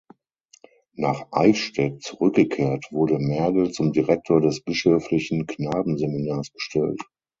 [0.95, 6.99] Nach Eichstätt zurückgekehrt, wurde Mergel zum Direktor des Bischöflichen Knabenseminars bestellt.